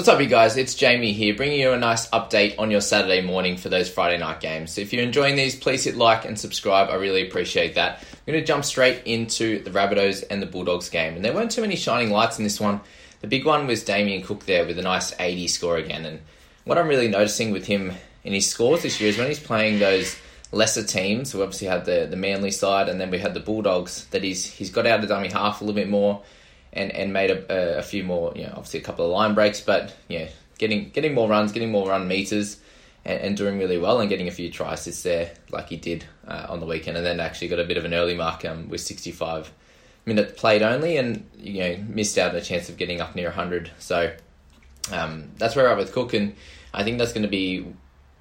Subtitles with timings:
[0.00, 0.56] What's up, you guys?
[0.56, 4.16] It's Jamie here, bringing you a nice update on your Saturday morning for those Friday
[4.16, 4.72] night games.
[4.72, 6.88] So if you're enjoying these, please hit like and subscribe.
[6.88, 7.98] I really appreciate that.
[8.00, 11.16] I'm going to jump straight into the Rabbitohs and the Bulldogs game.
[11.16, 12.80] And there weren't too many shining lights in this one.
[13.20, 16.06] The big one was Damien Cook there with a nice 80 score again.
[16.06, 16.20] And
[16.64, 17.92] what I'm really noticing with him
[18.24, 20.16] in his scores this year is when he's playing those
[20.50, 24.06] lesser teams, we obviously had the, the Manly side and then we had the Bulldogs,
[24.12, 26.22] that he's, he's got out of the dummy half a little bit more
[26.72, 29.60] and and made a, a, few more, you know, obviously a couple of line breaks,
[29.60, 32.58] but yeah, getting getting more runs, getting more run meters,
[33.04, 36.04] and, and doing really well, and getting a few tries is there like he did
[36.26, 38.68] uh, on the weekend, and then actually got a bit of an early mark um,
[38.68, 39.52] with 65
[40.06, 43.26] minute played only, and you know missed out on a chance of getting up near
[43.26, 43.70] 100.
[43.78, 44.12] So
[44.92, 46.34] um, that's where at with Cook, and
[46.72, 47.66] I think that's going to be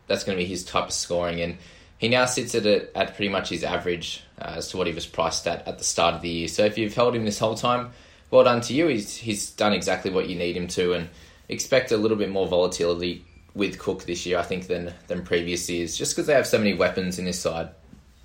[0.07, 1.57] that's going to be his type of scoring, and
[1.99, 4.93] he now sits at a, at pretty much his average uh, as to what he
[4.93, 6.47] was priced at at the start of the year.
[6.47, 7.91] So if you've held him this whole time
[8.31, 8.87] well done to you.
[8.87, 11.09] He's he's done exactly what you need him to, and
[11.47, 13.25] expect a little bit more volatility
[13.55, 16.57] with Cook this year, I think, than than previous years, just because they have so
[16.57, 17.69] many weapons in this side.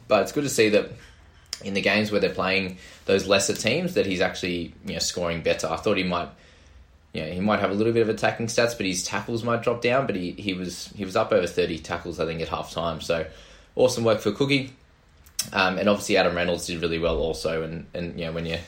[0.09, 0.93] But it's good to see that
[1.63, 5.43] in the games where they're playing those lesser teams, that he's actually you know scoring
[5.43, 5.69] better.
[5.69, 6.29] I thought he might.
[7.15, 9.81] Know, he might have a little bit of attacking stats, but his tackles might drop
[9.81, 10.07] down.
[10.07, 13.01] But he, he was he was up over thirty tackles, I think, at half time.
[13.01, 13.25] So
[13.77, 14.73] awesome work for Cookie.
[15.53, 17.63] Um, and obviously Adam Reynolds did really well also.
[17.63, 18.59] And, and you know when you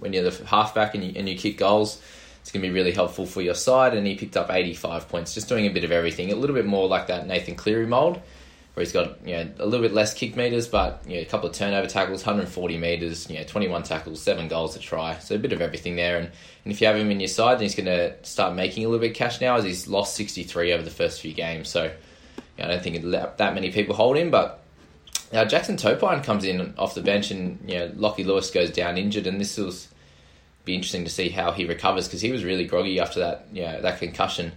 [0.00, 2.00] when you're the halfback and you, and you kick goals,
[2.40, 3.94] it's going to be really helpful for your side.
[3.94, 6.32] And he picked up 85 points, just doing a bit of everything.
[6.32, 8.20] A little bit more like that Nathan Cleary mould,
[8.74, 11.26] where he's got you know a little bit less kick meters, but you know, a
[11.26, 15.18] couple of turnover tackles, 140 meters, you know 21 tackles, seven goals to try.
[15.18, 16.16] So a bit of everything there.
[16.16, 16.30] And,
[16.64, 18.88] and if you have him in your side, then he's going to start making a
[18.88, 21.68] little bit of cash now, as he's lost 63 over the first few games.
[21.68, 21.92] So you
[22.58, 24.56] know, I don't think that many people hold him, but.
[25.32, 28.98] Now Jackson Topine comes in off the bench, and you know Lockie Lewis goes down
[28.98, 29.72] injured, and this will
[30.64, 33.62] be interesting to see how he recovers because he was really groggy after that, you
[33.62, 34.52] know, that concussion.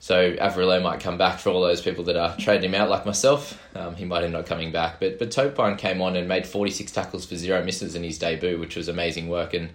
[0.00, 3.04] So Averillo might come back for all those people that are trading him out, like
[3.04, 3.60] myself.
[3.74, 6.90] Um, he might end up coming back, but but Topine came on and made 46
[6.92, 9.70] tackles for zero misses in his debut, which was amazing work, and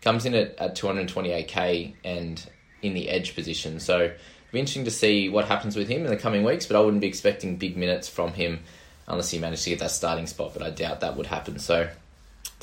[0.00, 2.44] comes in at, at 228k and
[2.82, 3.80] in the edge position.
[3.80, 4.16] So it'll
[4.52, 6.66] be interesting to see what happens with him in the coming weeks.
[6.66, 8.60] But I wouldn't be expecting big minutes from him
[9.06, 10.52] unless he managed to get that starting spot.
[10.54, 11.58] But I doubt that would happen.
[11.58, 11.88] So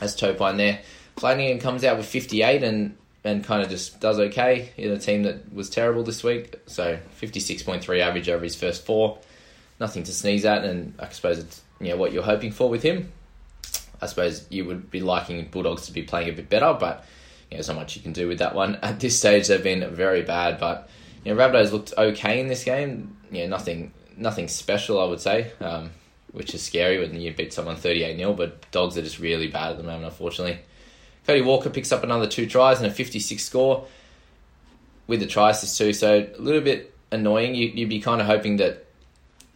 [0.02, 0.82] as Topine there.
[1.18, 5.24] Flanagan comes out with 58 and, and kind of just does okay in a team
[5.24, 6.56] that was terrible this week.
[6.66, 9.20] So 56.3 average over his first four.
[9.80, 12.84] Nothing to sneeze at, and I suppose it's you know what you're hoping for with
[12.84, 13.12] him.
[14.00, 17.06] I suppose you would be liking Bulldogs to be playing a bit better, but
[17.50, 18.76] you know, there's not much you can do with that one.
[18.84, 20.88] At this stage, they've been very bad, but
[21.24, 23.18] you know, Rabbitohs looked okay in this game.
[23.32, 25.90] You know, nothing, nothing special, I would say, um,
[26.32, 29.72] which is scary when you beat someone 38 0 but Dogs are just really bad
[29.72, 30.60] at the moment, unfortunately.
[31.28, 33.86] Cody Walker picks up another two tries and a 56 score
[35.08, 35.94] with the try assist too.
[35.94, 37.54] So a little bit annoying.
[37.56, 38.86] You, would be kind of hoping that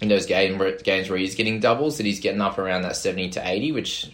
[0.02, 3.30] in those game, games where he's getting doubles, that he's getting up around that 70
[3.32, 4.12] to 80, which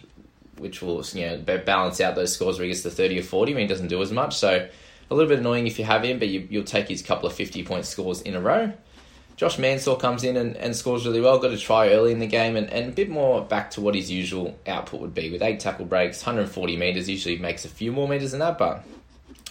[0.58, 3.54] which will you know balance out those scores where he gets to 30 or 40
[3.54, 4.36] when he doesn't do as much.
[4.36, 4.68] So
[5.10, 7.34] a little bit annoying if you have him, but you, will take his couple of
[7.34, 8.72] 50 point scores in a row.
[9.36, 11.38] Josh Mansour comes in and, and scores really well.
[11.38, 13.94] Got a try early in the game and, and a bit more back to what
[13.94, 17.08] his usual output would be with eight tackle breaks, 140 metres.
[17.08, 18.84] Usually makes a few more metres than that, but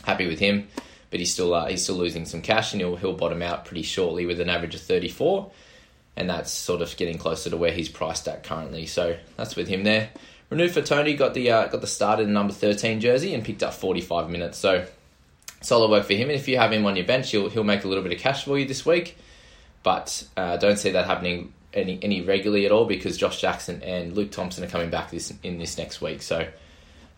[0.04, 0.68] happy with him.
[1.10, 3.84] But he's still uh, he's still losing some cash and he'll, he'll bottom out pretty
[3.84, 5.52] shortly with an average of 34.
[6.16, 8.86] And that's sort of getting closer to where he's priced at currently.
[8.86, 10.10] So that's with him there.
[10.52, 13.74] Renouf Atoni got the uh, got the start in number 13 jersey and picked up
[13.74, 14.58] 45 minutes.
[14.58, 14.86] So
[15.62, 16.30] solid work for him.
[16.30, 18.20] And if you have him on your bench, he'll he'll make a little bit of
[18.20, 19.18] cash for you this week
[19.84, 24.16] but uh, don't see that happening any any regularly at all because Josh Jackson and
[24.16, 26.22] Luke Thompson are coming back this in this next week.
[26.22, 26.48] So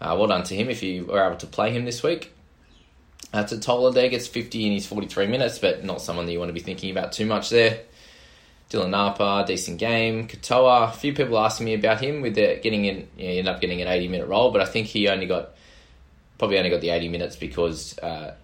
[0.01, 2.33] uh, well done to him if you are able to play him this week.
[3.33, 6.49] Uh, Tola there gets 50 in his 43 minutes, but not someone that you want
[6.49, 7.79] to be thinking about too much there.
[8.69, 10.27] Dylan Napa, decent game.
[10.27, 13.47] Katoa, a few people asking me about him with the, getting in, you know, ended
[13.47, 15.51] up getting an 80 minute role, but I think he only got,
[16.37, 18.35] probably only got the 80 minutes because uh,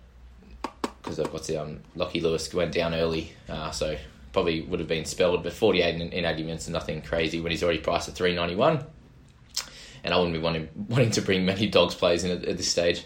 [1.01, 1.17] because
[1.47, 3.97] the um, Lockie Lewis went down early, uh, so
[4.31, 5.43] probably would have been spelled.
[5.43, 8.85] But 48 in, in 80 minutes is nothing crazy when he's already priced at 391.
[10.03, 12.67] And I wouldn't be wanting, wanting to bring many dogs players in at, at this
[12.67, 13.05] stage.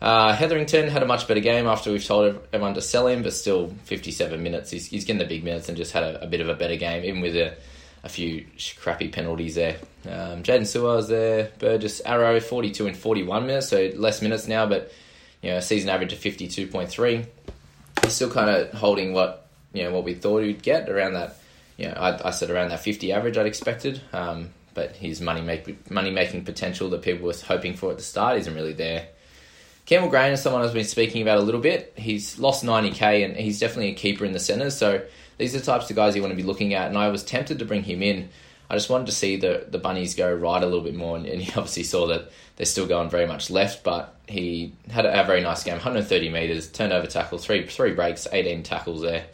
[0.00, 3.34] Uh, Hetherington had a much better game after we've told everyone to sell him, but
[3.34, 4.70] still 57 minutes.
[4.70, 6.76] He's, he's getting the big minutes and just had a, a bit of a better
[6.76, 7.54] game, even with a,
[8.02, 8.46] a few
[8.78, 9.76] crappy penalties there.
[10.06, 14.90] Um, Jaydn Su'A there, Burgess Arrow 42 and 41 minutes, so less minutes now, but
[15.42, 17.26] you know, season average of 52.3.
[18.02, 21.36] He's still kind of holding what, you know, what we thought he'd get around that,
[21.76, 24.00] you know, I, I said around that 50 average I'd expected.
[24.12, 28.02] Um, but his money make, money making potential that people were hoping for at the
[28.02, 29.08] start isn't really there.
[29.86, 31.94] Campbell Graham is someone I've been speaking about a little bit.
[31.96, 34.76] He's lost 90k and he's definitely a keeper in the centres.
[34.76, 35.02] So
[35.38, 36.86] these are the types of guys you want to be looking at.
[36.86, 38.28] And I was tempted to bring him in.
[38.70, 41.16] I just wanted to see the, the bunnies go right a little bit more.
[41.16, 45.04] And, and he obviously saw that they're still going very much left, but he had
[45.04, 49.26] a, a very nice game 130 metres, turnover tackle, three, three breaks, 18 tackles there,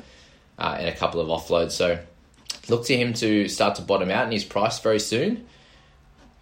[0.59, 1.73] uh, and a couple of offloads.
[1.73, 1.99] So
[2.69, 5.47] look to him to start to bottom out and he's priced very soon.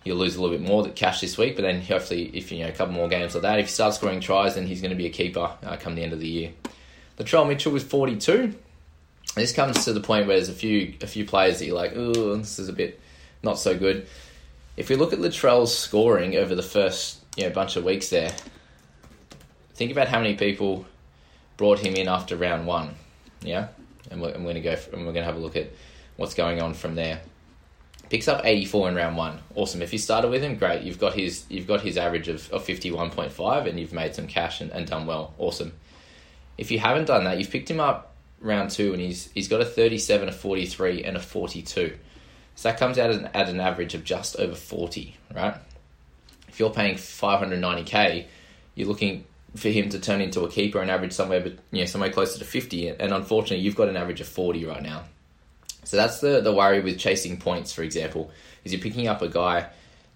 [0.05, 2.59] He'll lose a little bit more that cash this week, but then hopefully, if you
[2.59, 4.91] know a couple more games like that, if he starts scoring tries, then he's going
[4.91, 6.53] to be a keeper uh, come the end of the year.
[7.17, 8.55] The Latrell Mitchell was 42.
[9.35, 11.93] This comes to the point where there's a few a few players that you're like,
[11.97, 13.01] oh, this is a bit
[13.43, 14.07] not so good.
[14.77, 18.33] If we look at Latrell's scoring over the first you know bunch of weeks there,
[19.75, 20.87] think about how many people
[21.57, 22.95] brought him in after round one,
[23.43, 23.69] yeah,
[24.11, 25.69] and we're, we're going to go and we're to have a look at
[26.17, 27.21] what's going on from there.
[28.11, 29.41] Picks up 84 in round one.
[29.55, 29.83] Awesome.
[29.83, 30.83] If you started with him, great.
[30.83, 34.61] You've got his you've got his average of, of 51.5 and you've made some cash
[34.61, 35.35] and, and done well.
[35.39, 35.73] Awesome.
[36.57, 39.61] If you haven't done that, you've picked him up round two and he's he's got
[39.61, 41.97] a 37, a 43, and a 42.
[42.57, 45.57] So that comes out at an, at an average of just over 40, right?
[46.49, 48.27] If you're paying 590k,
[48.77, 49.25] you're looking
[49.57, 52.39] for him to turn into a keeper and average somewhere, but you know, somewhere closer
[52.39, 52.89] to 50.
[52.89, 55.05] And unfortunately, you've got an average of 40 right now.
[55.85, 58.31] So that's the, the worry with chasing points, for example,
[58.65, 59.69] is you're picking up a guy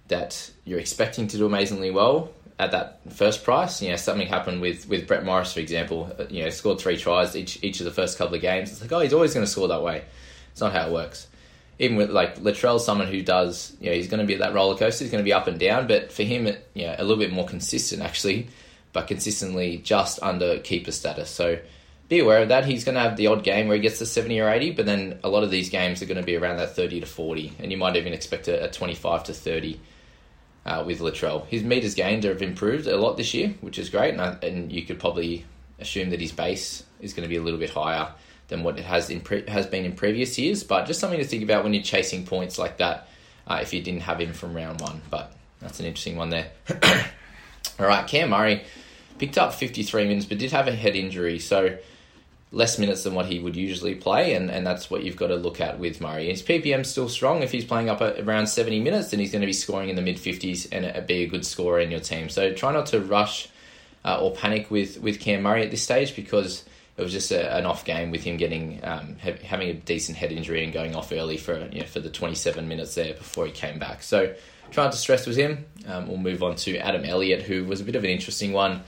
[0.08, 3.80] that you're expecting to do amazingly well at that first price.
[3.80, 6.12] You know, something happened with, with Brett Morris, for example.
[6.18, 8.72] Uh, you know, scored three tries each each of the first couple of games.
[8.72, 10.04] It's like, oh, he's always going to score that way.
[10.52, 11.28] It's not how it works.
[11.78, 14.54] Even with like Latrell, someone who does, you know, he's going to be at that
[14.54, 15.04] roller coaster.
[15.04, 17.32] He's going to be up and down, but for him, you know, a little bit
[17.32, 18.48] more consistent actually,
[18.92, 21.30] but consistently just under keeper status.
[21.30, 21.60] So
[22.08, 22.64] be aware of that.
[22.64, 24.86] He's going to have the odd game where he gets to 70 or 80, but
[24.86, 27.52] then a lot of these games are going to be around that 30 to 40,
[27.60, 29.78] and you might even expect a, a 25 to 30
[30.68, 31.46] uh, with Latrell.
[31.46, 34.70] His meters gained have improved a lot this year, which is great, and, I, and
[34.70, 35.46] you could probably
[35.80, 38.12] assume that his base is going to be a little bit higher
[38.48, 40.62] than what it has in pre- has been in previous years.
[40.62, 43.08] But just something to think about when you're chasing points like that.
[43.46, 46.50] Uh, if you didn't have him from round one, but that's an interesting one there.
[47.80, 48.62] All right, Cam Murray
[49.16, 51.78] picked up 53 minutes, but did have a head injury, so
[52.50, 55.36] less minutes than what he would usually play, and, and that's what you've got to
[55.36, 56.30] look at with Murray.
[56.30, 57.42] His PPM still strong.
[57.42, 59.96] If he's playing up at around 70 minutes, then he's going to be scoring in
[59.96, 62.28] the mid 50s and be a good scorer in your team.
[62.28, 63.48] So try not to rush
[64.04, 66.64] uh, or panic with, with Cam Murray at this stage because
[66.96, 70.16] it was just a, an off game with him getting um, ha- having a decent
[70.16, 73.46] head injury and going off early for you know, for the 27 minutes there before
[73.46, 74.02] he came back.
[74.02, 74.34] So
[74.70, 75.66] try not to stress with him.
[75.86, 78.82] Um, we'll move on to Adam Elliott, who was a bit of an interesting one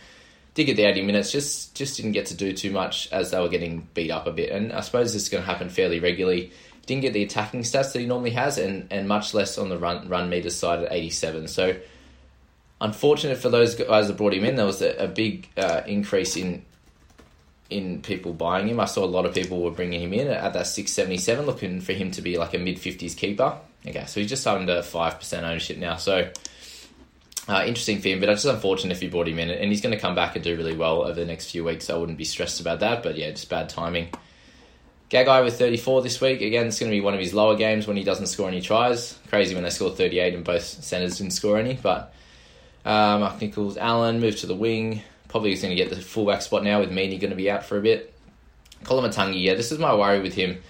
[0.55, 3.41] did get the 80 minutes, just just didn't get to do too much as they
[3.41, 4.51] were getting beat up a bit.
[4.51, 6.53] And I suppose this is going to happen fairly regularly.
[6.87, 9.79] Didn't get the attacking stats that he normally has, and, and much less on the
[9.79, 11.49] run run meter side at 87.
[11.49, 11.77] So
[12.81, 14.57] unfortunate for those guys that brought him in.
[14.57, 16.65] There was a, a big uh, increase in
[17.69, 18.81] in people buying him.
[18.81, 21.93] I saw a lot of people were bringing him in at that 677, looking for
[21.93, 23.57] him to be like a mid 50s keeper.
[23.87, 25.97] Okay, so he's just under 5% ownership now.
[25.97, 26.29] So
[27.49, 29.81] uh, interesting for him, but it's just unfortunate if you brought him in, and he's
[29.81, 31.87] going to come back and do really well over the next few weeks.
[31.87, 34.11] So I wouldn't be stressed about that, but yeah, just bad timing.
[35.11, 36.41] Gagai with 34 this week.
[36.41, 38.61] Again, it's going to be one of his lower games when he doesn't score any
[38.61, 39.19] tries.
[39.29, 41.75] Crazy when they score 38 and both centres didn't score any.
[41.75, 42.15] But
[42.85, 45.03] uh, Mark Nicholls, Allen moved to the wing.
[45.27, 47.65] Probably he's going to get the fullback spot now with Meaney going to be out
[47.65, 48.15] for a bit.
[48.85, 50.63] Koloamatangi, yeah, this is my worry with him.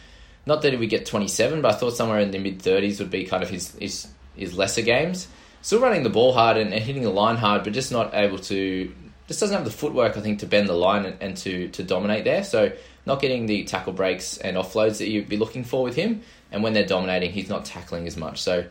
[0.47, 3.11] Not that he would get 27, but I thought somewhere in the mid 30s would
[3.11, 5.29] be kind of his, his, his lesser games.
[5.63, 8.39] Still running the ball hard and, and hitting the line hard, but just not able
[8.39, 8.93] to
[9.31, 11.85] just doesn't have the footwork, I think, to bend the line and, and, to, to
[11.85, 12.43] dominate there.
[12.43, 12.73] So
[13.07, 16.23] not getting the tackle breaks and offloads that you'd be looking for with him.
[16.51, 18.43] And when they're dominating, he's not tackling as much.
[18.43, 18.65] So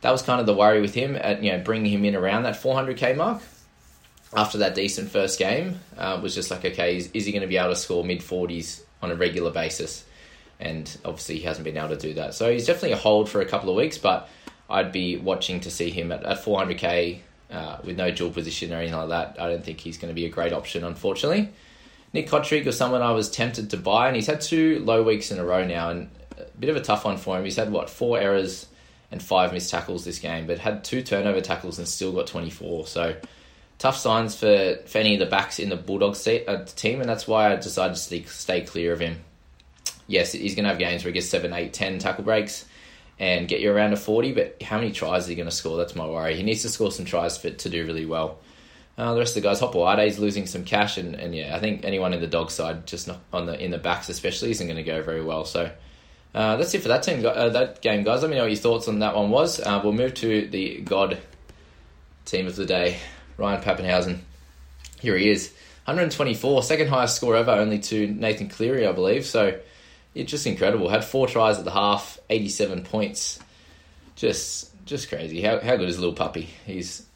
[0.00, 2.44] that was kind of the worry with him at you know bringing him in around
[2.44, 3.42] that 400k mark.
[4.34, 7.48] After that decent first game, uh, was just like, okay, is, is he going to
[7.48, 10.06] be able to score mid 40s on a regular basis?
[10.58, 12.32] And obviously, he hasn't been able to do that.
[12.32, 14.30] So he's definitely a hold for a couple of weeks, but
[14.72, 18.76] I'd be watching to see him at, at 400k uh, with no dual position or
[18.76, 19.40] anything like that.
[19.40, 21.50] I don't think he's going to be a great option, unfortunately.
[22.12, 25.30] Nick Cotric was someone I was tempted to buy, and he's had two low weeks
[25.30, 27.44] in a row now, and a bit of a tough one for him.
[27.44, 28.66] He's had what four errors
[29.10, 32.86] and five missed tackles this game, but had two turnover tackles and still got 24.
[32.86, 33.16] So
[33.78, 37.28] tough signs for, for any of the backs in the Bulldogs uh, team, and that's
[37.28, 39.20] why I decided to stay clear of him.
[40.06, 42.64] Yes, he's going to have games where he gets 7, 8, 10 tackle breaks
[43.22, 45.76] and get you around a 40, but how many tries is he going to score?
[45.76, 46.34] That's my worry.
[46.34, 48.40] He needs to score some tries for, to do really well.
[48.98, 51.84] Uh, the rest of the guys, Hopoate's losing some cash, and, and yeah, I think
[51.84, 54.76] anyone in the dog side, just not on the in the backs especially, isn't going
[54.76, 55.44] to go very well.
[55.44, 55.70] So
[56.34, 58.22] uh, that's it for that team, uh, that game, guys.
[58.22, 59.60] Let me know what your thoughts on that one was.
[59.60, 61.18] Uh, we'll move to the God
[62.24, 62.98] team of the day,
[63.36, 64.18] Ryan Papenhuyzen.
[65.00, 65.52] Here he is,
[65.84, 69.26] 124, second highest score ever, only to Nathan Cleary, I believe.
[69.26, 69.60] So
[70.14, 70.88] it's just incredible.
[70.88, 73.38] Had four tries at the half, 87 points.
[74.16, 75.40] Just just crazy.
[75.40, 76.50] How how good is little puppy?
[76.66, 77.06] He's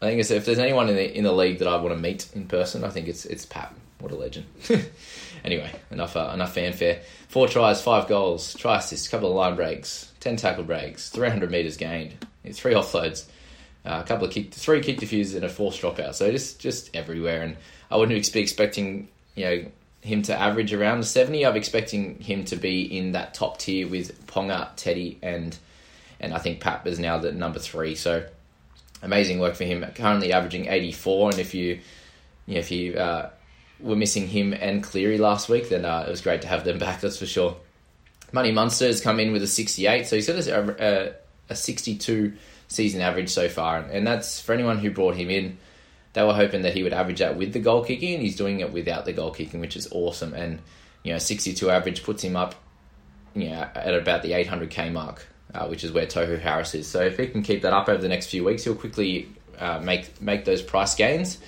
[0.00, 2.28] I think if there's anyone in the in the league that I want to meet
[2.34, 3.74] in person, I think it's it's Pat.
[3.98, 4.46] What a legend.
[5.44, 7.00] anyway, enough uh, enough fanfare.
[7.28, 11.78] Four tries, five goals, try assists, couple of line breaks, ten tackle breaks, 300 meters
[11.78, 12.14] gained,
[12.52, 13.24] three offloads,
[13.86, 16.14] uh, a couple of kick, three kick defusers, and a forced dropout.
[16.14, 17.42] So just just everywhere.
[17.42, 17.56] And
[17.90, 19.64] I wouldn't be expecting you know
[20.06, 21.44] him to average around the 70.
[21.44, 25.56] I'm expecting him to be in that top tier with Ponga, Teddy, and
[26.18, 27.94] and I think Pap is now the number three.
[27.94, 28.26] So
[29.02, 29.84] amazing work for him.
[29.94, 31.80] Currently averaging 84, and if you,
[32.46, 33.30] you know, if you uh,
[33.80, 36.78] were missing him and Cleary last week, then uh, it was great to have them
[36.86, 37.00] back.
[37.00, 37.56] That's for sure.
[38.32, 41.12] Money Munster has come in with a 68, so he's got a, a,
[41.50, 42.32] a 62
[42.68, 45.58] season average so far, and that's for anyone who brought him in.
[46.16, 48.60] They were hoping that he would average that with the goal kicking, and he's doing
[48.60, 50.34] it without the goal kicking, which is awesome.
[50.34, 50.60] And
[51.04, 52.54] you know, 62 average puts him up,
[53.34, 56.86] you know, at about the 800k mark uh, which is where Tohu Harris is.
[56.86, 59.80] So if he can keep that up over the next few weeks, he'll quickly uh,
[59.80, 61.38] make make those price gains.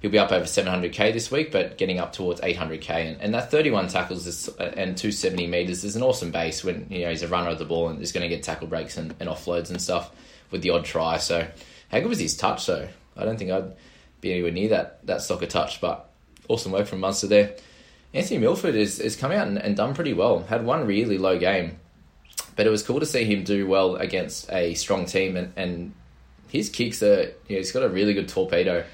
[0.00, 3.50] He'll be up over 700k this week, but getting up towards 800k, and, and that
[3.50, 7.22] 31 tackles is, uh, and 270 meters is an awesome base when you know he's
[7.22, 9.70] a runner of the ball and is going to get tackle breaks and, and offloads
[9.70, 10.10] and stuff
[10.50, 11.16] with the odd try.
[11.16, 11.46] So
[11.90, 12.66] how good was his touch?
[12.66, 12.88] though?
[13.16, 13.72] I don't think I'd
[14.24, 16.10] be anywhere near that that soccer touch, but
[16.48, 17.56] awesome work from Munster there.
[18.12, 20.40] Anthony Milford is, is come out and, and done pretty well.
[20.40, 21.78] Had one really low game,
[22.56, 25.94] but it was cool to see him do well against a strong team, and, and
[26.48, 28.84] his kicks are, you know, he's got a really good torpedo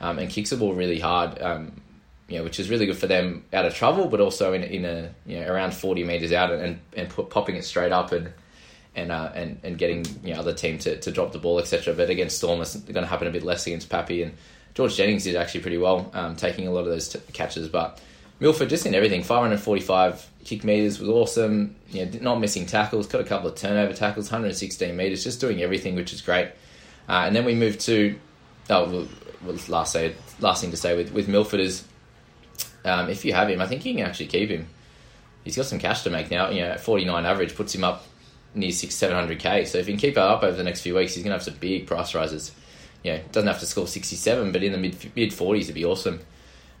[0.00, 1.80] um, and kicks the ball really hard, um,
[2.28, 4.84] you know, which is really good for them out of trouble, but also in, in
[4.86, 8.32] a, you know, around 40 metres out and, and put, popping it straight up and,
[8.94, 11.92] and, uh, and, and getting, you know, other team to, to drop the ball, etc.
[11.92, 14.32] But against Storm, it's going to happen a bit less against Pappy, and
[14.74, 18.00] George Jennings did actually pretty well, um, taking a lot of those t- catches, but
[18.38, 21.76] Milford just in everything, 545 kick meters was awesome.
[21.88, 25.62] You know, not missing tackles, got a couple of turnover tackles, 116 meters, just doing
[25.62, 26.48] everything, which is great.
[27.08, 28.18] Uh, and then we moved to,
[28.70, 29.06] oh,
[29.42, 31.84] well, last say, last thing to say with with Milford is,
[32.84, 34.68] um, if you have him, I think you can actually keep him.
[35.44, 36.50] He's got some cash to make now.
[36.50, 38.04] You know, 49 average puts him up
[38.54, 39.64] near six, seven hundred k.
[39.64, 41.36] So if you can keep that up over the next few weeks, he's going to
[41.36, 42.52] have some big price rises.
[43.02, 45.84] You know, doesn't have to score 67, but in the mid mid 40s, it'd be
[45.84, 46.20] awesome.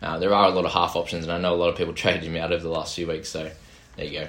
[0.02, 1.92] Uh, there are a lot of half options, and I know a lot of people
[1.94, 3.28] traded him out over the last few weeks.
[3.28, 3.50] So
[3.96, 4.28] there you go.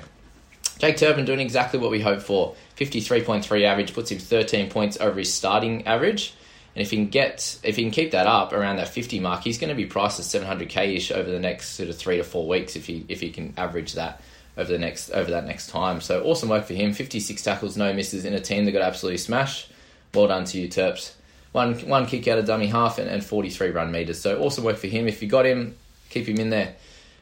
[0.80, 2.56] Jake Turpin doing exactly what we hoped for.
[2.78, 6.34] 53.3 average puts him 13 points over his starting average.
[6.76, 9.44] And if he can get, if he can keep that up around that 50 mark,
[9.44, 12.24] he's going to be priced at 700k ish over the next sort of three to
[12.24, 12.76] four weeks.
[12.76, 14.22] If he if he can average that
[14.58, 16.94] over the next over that next time, so awesome work for him.
[16.94, 19.70] 56 tackles, no misses in a team that got absolutely smashed.
[20.14, 21.14] Well done to you, Terps
[21.52, 24.20] one one kick out of dummy half and, and 43 run meters.
[24.20, 25.08] So awesome work for him.
[25.08, 25.76] If you got him,
[26.10, 26.76] keep him in there.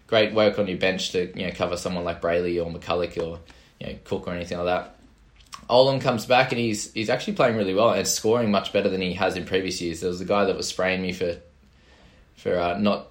[0.07, 3.39] Great work on your bench to you know cover someone like Brailey or McCullough or
[3.79, 4.95] you know Cook or anything like that.
[5.69, 9.01] Olam comes back and he's he's actually playing really well and scoring much better than
[9.01, 10.01] he has in previous years.
[10.01, 11.37] There was a guy that was spraying me for
[12.35, 13.07] for uh, not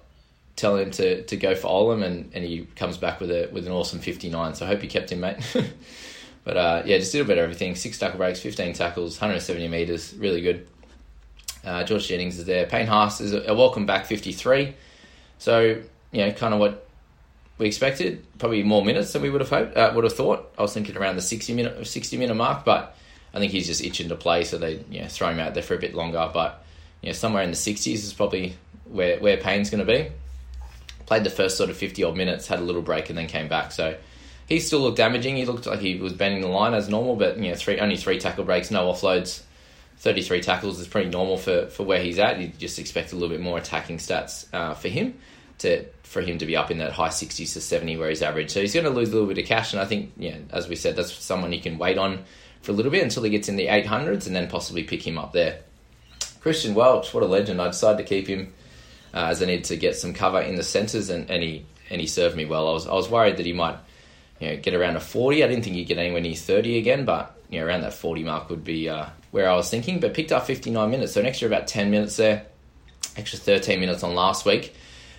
[0.55, 3.65] telling him to, to go for Olam and, and he comes back with a with
[3.65, 4.55] an awesome 59.
[4.55, 5.37] So I hope you kept him, mate.
[6.43, 7.75] but uh, yeah, just a bit of everything.
[7.75, 10.67] Six tackle breaks, 15 tackles, 170 metres, really good.
[11.63, 12.65] Uh, George Jennings is there.
[12.65, 14.73] Payne Haas is a, welcome back 53.
[15.37, 16.87] So, you know, kind of what
[17.57, 18.25] we expected.
[18.37, 20.51] Probably more minutes than we would have hoped, uh, would have thought.
[20.57, 22.95] I was thinking around the 60 minute 60 minute mark, but
[23.33, 25.63] I think he's just itching to play, so they you know, throw him out there
[25.63, 26.29] for a bit longer.
[26.33, 26.63] But
[27.01, 30.09] you know, somewhere in the 60s is probably where where Payne's going to be.
[31.05, 33.47] Played the first sort of 50 odd minutes, had a little break, and then came
[33.47, 33.71] back.
[33.71, 33.97] So
[34.47, 35.35] he still looked damaging.
[35.35, 37.97] He looked like he was bending the line as normal, but you know, three only
[37.97, 39.41] three tackle breaks, no offloads.
[39.99, 42.39] 33 tackles is pretty normal for, for where he's at.
[42.39, 45.19] You just expect a little bit more attacking stats uh, for him
[45.59, 48.49] to for him to be up in that high 60s to 70 where he's average.
[48.49, 50.67] So he's going to lose a little bit of cash, and I think, yeah, as
[50.67, 52.23] we said, that's someone you can wait on
[52.61, 55.19] for a little bit until he gets in the 800s and then possibly pick him
[55.19, 55.59] up there.
[56.41, 57.61] Christian Welch, what a legend.
[57.61, 58.53] I decided to keep him
[59.13, 62.01] uh, as I needed to get some cover in the centres, and, and, he, and
[62.01, 62.69] he served me well.
[62.69, 63.77] I was, I was worried that he might
[64.39, 65.43] you know, get around a 40.
[65.43, 68.23] I didn't think he'd get anywhere near 30 again, but you know, around that 40
[68.23, 69.99] mark would be uh, where I was thinking.
[69.99, 72.45] But picked up 59 minutes, so an extra about 10 minutes there,
[73.17, 74.75] extra 13 minutes on last week.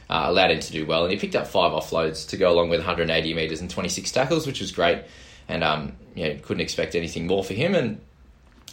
[0.09, 2.69] Uh, allowed him to do well, and he picked up five offloads to go along
[2.69, 5.05] with 180 meters and 26 tackles, which was great.
[5.49, 7.75] And um, you know, couldn't expect anything more for him.
[7.75, 8.01] And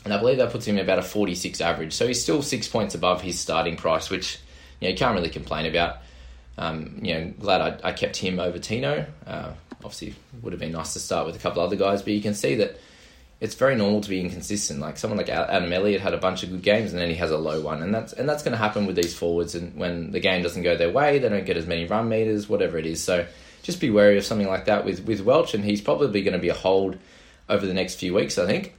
[0.04, 1.94] and I believe that puts him about a 46 average.
[1.94, 4.39] So he's still six points above his starting price, which
[4.80, 5.98] you know, you can't really complain about.
[6.58, 9.06] Um, you know, glad I, I, kept him over Tino.
[9.27, 9.51] Uh,
[9.84, 12.34] obviously, would have been nice to start with a couple other guys, but you can
[12.34, 12.80] see that
[13.40, 14.80] it's very normal to be inconsistent.
[14.80, 17.32] Like someone like Adam Elliott had a bunch of good games and then he has
[17.32, 19.56] a low one, and that's and that's going to happen with these forwards.
[19.56, 22.50] And when the game doesn't go their way, they don't get as many run meters,
[22.50, 23.04] whatever it is.
[23.04, 23.28] So
[23.64, 26.40] just be wary of something like that with with Welch, and he's probably going to
[26.40, 26.98] be a hold
[27.50, 28.38] over the next few weeks.
[28.38, 28.74] I think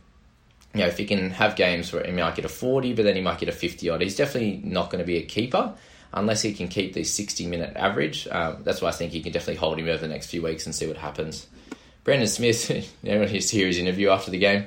[0.74, 3.16] you know, if he can have games where he might get a 40, but then
[3.16, 5.72] he might get a 50 odd, he's definitely not going to be a keeper
[6.12, 8.26] unless he can keep the 60 minute average.
[8.28, 10.66] Um, that's why I think you can definitely hold him over the next few weeks
[10.66, 11.46] and see what happens.
[12.04, 12.70] Brandon Smith,
[13.02, 14.66] you know, he's his interview after the game,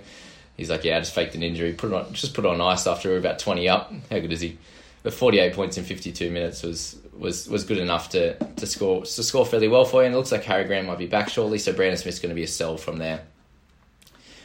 [0.56, 2.62] he's like, "Yeah, I just faked an injury, put it on, just put it on
[2.62, 4.58] ice after we were about 20 up." How good is he?
[5.04, 9.24] But 48 points in 52 minutes was was was good enough to to score to
[9.24, 10.06] score fairly well for you.
[10.06, 12.36] And it looks like Harry Grant might be back shortly, so Brandon Smith's going to
[12.36, 13.22] be a sell from there.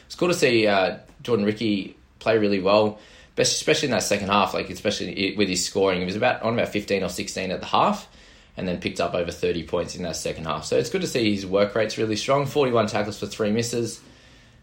[0.07, 2.99] It's cool to see uh, Jordan Riki play really well,
[3.37, 4.53] especially in that second half.
[4.53, 7.65] Like especially with his scoring, he was about on about fifteen or sixteen at the
[7.65, 8.07] half,
[8.55, 10.65] and then picked up over thirty points in that second half.
[10.65, 12.45] So it's good to see his work rate's really strong.
[12.45, 14.01] Forty one tackles for three misses.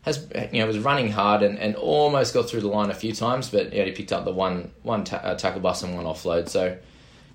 [0.02, 3.14] Has you know was running hard and, and almost got through the line a few
[3.14, 6.04] times, but yeah, he picked up the one one ta- uh, tackle bust and one
[6.04, 6.48] offload.
[6.48, 6.76] So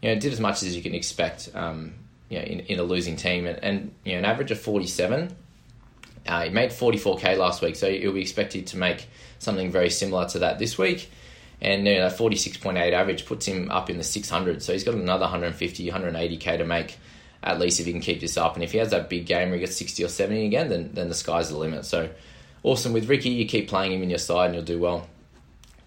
[0.02, 1.50] you know did as much as you can expect.
[1.54, 1.96] Um,
[2.30, 4.86] you know, in, in a losing team, and, and you know an average of forty
[4.86, 5.36] seven
[6.30, 9.08] uh, he made 44k last week, so he'll be expected to make
[9.40, 11.10] something very similar to that this week.
[11.62, 14.64] And you know, 46.8 average puts him up in the 600.
[14.64, 16.98] So he's got another 150, 180k to make
[17.42, 18.56] at least if he can keep this up.
[18.56, 20.92] And if he has that big game where he gets 60 or 70 again, then,
[20.94, 21.86] then the sky's the limit.
[21.86, 22.10] So
[22.64, 25.08] awesome with Riki You keep playing him in your side and you'll do well.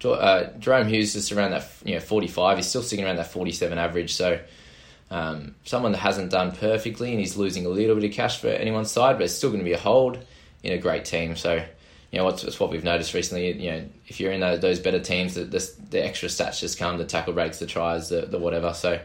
[0.05, 2.59] Uh, Jahrome Hughes is around that you know 45.
[2.59, 4.15] He's still sitting around that 47 average.
[4.15, 4.41] So
[5.13, 8.49] um, someone that hasn't done perfectly and he's losing a little bit of cash for
[8.49, 10.19] anyone's side, but it's still going to be a hold
[10.63, 11.37] in a great team.
[11.37, 11.63] So,
[12.13, 13.53] you know, what's, what we've noticed recently.
[13.53, 16.79] You know, if you're in those, those better teams, the, the, the, extra stats just
[16.79, 18.75] come, the tackle breaks, the tries, the, the whatever.
[18.75, 19.01] So,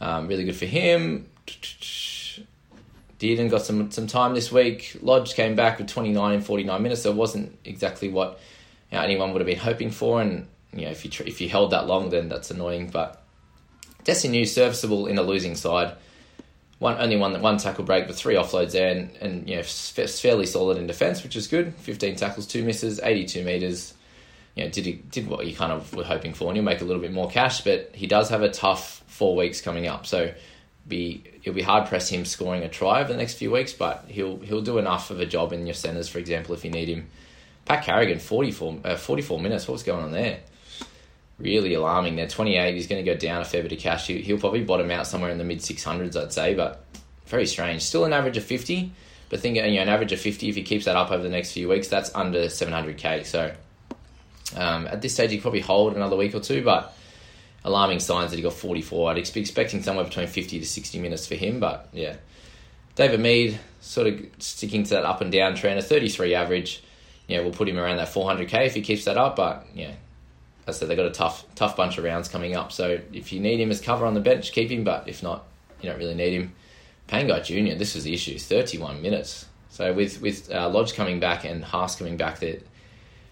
[0.00, 1.28] um, really good for him.
[3.18, 4.96] Dearden got some some time this week.
[5.00, 8.38] Lodge came back with 29 and 49 minutes, so it wasn't exactly what
[8.90, 10.20] you know, anyone would have been hoping for.
[10.20, 12.90] And you know, if you if you held that long, then that's annoying.
[12.90, 13.22] But
[14.04, 15.94] Desi serviceable in a losing side.
[16.78, 20.44] One only one one tackle break, but three offloads there, and, and you know fairly
[20.44, 21.74] solid in defence, which is good.
[21.76, 23.94] Fifteen tackles, two misses, eighty two meters.
[24.54, 26.80] You know, did he, did what you kind of were hoping for, and he'll make
[26.80, 27.62] a little bit more cash.
[27.62, 30.32] But he does have a tough four weeks coming up, so
[30.86, 33.72] be it'll be hard press him scoring a try over the next few weeks.
[33.72, 36.70] But he'll he'll do enough of a job in your centres, for example, if you
[36.70, 37.06] need him.
[37.64, 39.64] Pat Carrigan, 44, uh, 44 minutes.
[39.82, 40.40] Going on there?
[41.38, 42.16] Really alarming.
[42.16, 42.74] They're 28.
[42.74, 44.06] He's going to go down a fair bit of cash.
[44.06, 46.84] He'll probably bottom out somewhere in the mid 600s, I'd say, but
[47.26, 47.82] very strange.
[47.82, 48.92] Still an average of 50,
[49.28, 50.48] but think you know an average of 50.
[50.48, 53.26] If he keeps that up over the next few weeks, that's under 700k.
[53.26, 53.52] So
[54.56, 56.96] um, at this stage, he probably hold another week or two, but
[57.64, 59.10] alarming signs that he got 44.
[59.10, 62.16] I'd be expecting somewhere between 50 to 60 minutes for him, but yeah.
[62.94, 66.82] David Mead sort of sticking to that up and down trend, a 33 average.
[67.28, 69.92] Yeah, we'll put him around that 400k if he keeps that up, but yeah,
[70.66, 72.72] I said they've got a tough tough bunch of rounds coming up.
[72.72, 74.84] So if you need him as cover on the bench, keep him.
[74.84, 75.44] But if not,
[75.80, 76.54] you don't really need him.
[77.08, 78.38] Pangai Junior, this was the issue.
[78.38, 79.46] Thirty one minutes.
[79.70, 82.66] So with with uh, Lodge coming back and Haas coming back, that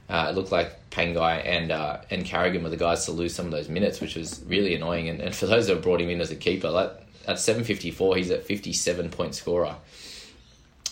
[0.07, 3.47] Uh, it looked like Pangai and uh, and Carrigan were the guys to lose some
[3.47, 5.09] of those minutes, which was really annoying.
[5.09, 8.31] And, and for those that brought him in as a keeper, that, at 754, he's
[8.31, 9.77] at 57 point scorer.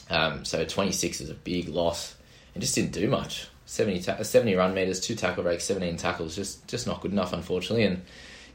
[0.08, 2.16] Um, so 26 is a big loss
[2.54, 3.48] and just didn't do much.
[3.72, 7.32] 70, ta- 70 run meters, two tackle breaks, 17 tackles, just just not good enough,
[7.32, 7.84] unfortunately.
[7.84, 8.02] And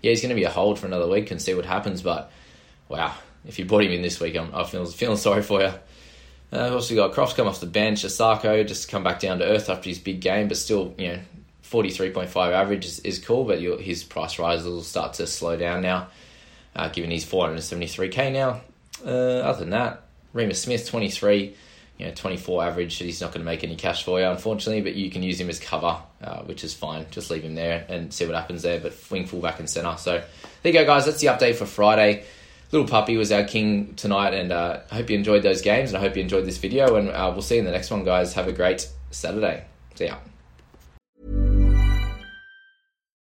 [0.03, 2.03] yeah, he's going to be a hold for another week and see what happens.
[2.03, 2.32] But
[2.88, 5.71] wow, if you brought him in this week, I'm, I'm feeling, feeling sorry for you.
[6.51, 8.03] Uh, have also got Crofts come off the bench.
[8.03, 11.19] Isaako just come back down to earth after his big game, but still, you know,
[11.63, 16.10] 43.5 average is, is cool, but his price rises will start to slow down now,
[16.75, 18.62] uh, given he's 473k now.
[19.03, 20.03] Uh, other than that,
[20.36, 21.56] Reimis Smith, 23,
[21.97, 22.95] you know, 24 average.
[22.97, 25.49] He's not going to make any cash for you, unfortunately, but you can use him
[25.49, 27.05] as cover, uh, which is fine.
[27.12, 29.95] Just leave him there and see what happens there, but wing fullback and centre.
[29.97, 30.23] So
[30.63, 31.05] there you go, guys.
[31.05, 32.25] That's the update for Friday.
[32.71, 35.97] Little Puppy was our king tonight, and uh, I hope you enjoyed those games, and
[35.97, 38.03] I hope you enjoyed this video, and uh, we'll see you in the next one,
[38.03, 38.33] guys.
[38.33, 39.65] Have a great Saturday.
[39.95, 40.17] See ya.